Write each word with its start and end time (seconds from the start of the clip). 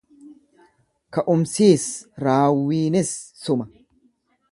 Ka'umsiis 1.13 1.85
raawwiinis 2.23 3.11
suma. 3.43 3.65